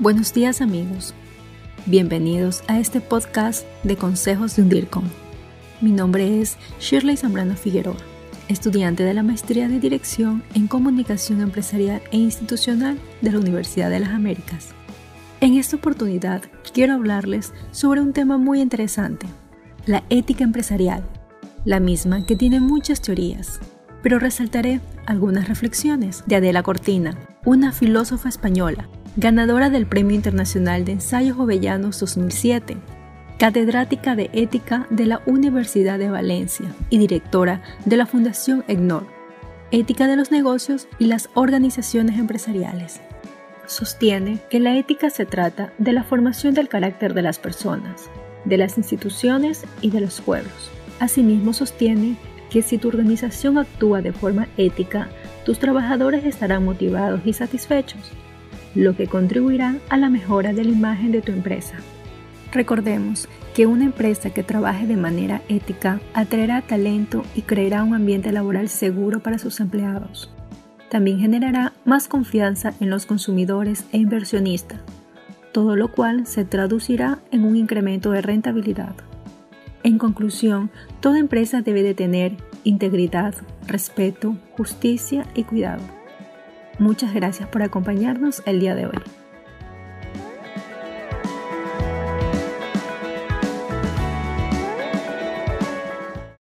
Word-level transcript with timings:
Buenos 0.00 0.32
días 0.32 0.60
amigos, 0.60 1.12
bienvenidos 1.86 2.62
a 2.68 2.78
este 2.78 3.00
podcast 3.00 3.66
de 3.82 3.96
Consejos 3.96 4.54
de 4.54 4.62
un 4.62 4.68
DIRCOM. 4.68 5.02
Mi 5.80 5.90
nombre 5.90 6.40
es 6.40 6.56
Shirley 6.78 7.16
Zambrano 7.16 7.56
Figueroa, 7.56 7.96
estudiante 8.46 9.02
de 9.02 9.12
la 9.12 9.24
Maestría 9.24 9.66
de 9.66 9.80
Dirección 9.80 10.44
en 10.54 10.68
Comunicación 10.68 11.40
Empresarial 11.40 12.00
e 12.12 12.16
Institucional 12.16 12.96
de 13.22 13.32
la 13.32 13.40
Universidad 13.40 13.90
de 13.90 13.98
las 13.98 14.10
Américas. 14.10 14.68
En 15.40 15.54
esta 15.54 15.74
oportunidad 15.74 16.42
quiero 16.72 16.94
hablarles 16.94 17.52
sobre 17.72 18.00
un 18.00 18.12
tema 18.12 18.38
muy 18.38 18.60
interesante, 18.60 19.26
la 19.84 20.04
ética 20.10 20.44
empresarial, 20.44 21.02
la 21.64 21.80
misma 21.80 22.24
que 22.24 22.36
tiene 22.36 22.60
muchas 22.60 23.00
teorías, 23.00 23.58
pero 24.04 24.20
resaltaré 24.20 24.80
algunas 25.06 25.48
reflexiones 25.48 26.22
de 26.26 26.36
Adela 26.36 26.62
Cortina, 26.62 27.18
una 27.48 27.72
filósofa 27.72 28.28
española 28.28 28.90
ganadora 29.16 29.70
del 29.70 29.86
Premio 29.86 30.14
Internacional 30.14 30.84
de 30.84 30.92
Ensayos 30.92 31.38
Jovellanos 31.38 31.98
2007, 31.98 32.76
catedrática 33.38 34.14
de 34.14 34.28
Ética 34.34 34.86
de 34.90 35.06
la 35.06 35.22
Universidad 35.24 35.98
de 35.98 36.10
Valencia 36.10 36.66
y 36.90 36.98
directora 36.98 37.62
de 37.86 37.96
la 37.96 38.04
Fundación 38.04 38.64
EGNOR, 38.68 39.06
Ética 39.70 40.06
de 40.06 40.16
los 40.16 40.30
Negocios 40.30 40.88
y 40.98 41.06
las 41.06 41.30
Organizaciones 41.32 42.18
Empresariales. 42.18 43.00
Sostiene 43.64 44.40
que 44.50 44.60
la 44.60 44.76
ética 44.76 45.08
se 45.08 45.24
trata 45.24 45.72
de 45.78 45.94
la 45.94 46.04
formación 46.04 46.52
del 46.52 46.68
carácter 46.68 47.14
de 47.14 47.22
las 47.22 47.38
personas, 47.38 48.10
de 48.44 48.58
las 48.58 48.76
instituciones 48.76 49.64
y 49.80 49.88
de 49.88 50.02
los 50.02 50.20
pueblos. 50.20 50.70
Asimismo 51.00 51.54
sostiene 51.54 52.18
que 52.50 52.60
si 52.60 52.76
tu 52.76 52.88
organización 52.88 53.56
actúa 53.56 54.02
de 54.02 54.12
forma 54.12 54.48
ética, 54.58 55.08
tus 55.48 55.58
trabajadores 55.58 56.26
estarán 56.26 56.66
motivados 56.66 57.22
y 57.24 57.32
satisfechos 57.32 58.12
lo 58.74 58.94
que 58.94 59.06
contribuirá 59.06 59.76
a 59.88 59.96
la 59.96 60.10
mejora 60.10 60.52
de 60.52 60.62
la 60.62 60.70
imagen 60.70 61.10
de 61.10 61.22
tu 61.22 61.32
empresa. 61.32 61.76
Recordemos 62.52 63.30
que 63.54 63.64
una 63.64 63.86
empresa 63.86 64.28
que 64.28 64.42
trabaje 64.42 64.86
de 64.86 64.98
manera 64.98 65.40
ética 65.48 66.00
atraerá 66.12 66.60
talento 66.60 67.24
y 67.34 67.40
creará 67.40 67.82
un 67.82 67.94
ambiente 67.94 68.30
laboral 68.30 68.68
seguro 68.68 69.20
para 69.20 69.38
sus 69.38 69.58
empleados. 69.60 70.30
También 70.90 71.18
generará 71.18 71.72
más 71.86 72.08
confianza 72.08 72.74
en 72.78 72.90
los 72.90 73.06
consumidores 73.06 73.86
e 73.92 73.96
inversionistas, 73.96 74.80
todo 75.52 75.76
lo 75.76 75.90
cual 75.92 76.26
se 76.26 76.44
traducirá 76.44 77.20
en 77.30 77.44
un 77.44 77.56
incremento 77.56 78.10
de 78.10 78.20
rentabilidad. 78.20 78.96
En 79.84 79.98
conclusión, 79.98 80.70
toda 81.00 81.18
empresa 81.18 81.62
debe 81.62 81.82
de 81.82 81.94
tener 81.94 82.36
integridad, 82.64 83.34
respeto, 83.66 84.36
justicia 84.56 85.26
y 85.34 85.44
cuidado. 85.44 85.82
Muchas 86.78 87.14
gracias 87.14 87.48
por 87.48 87.62
acompañarnos 87.62 88.42
el 88.46 88.60
día 88.60 88.74
de 88.74 88.86
hoy. 88.86 88.98